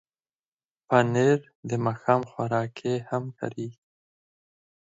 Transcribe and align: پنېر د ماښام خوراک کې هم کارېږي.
پنېر 0.87 1.37
د 1.69 1.71
ماښام 1.85 2.21
خوراک 2.31 2.69
کې 2.79 2.93
هم 3.09 3.23
کارېږي. 3.39 3.79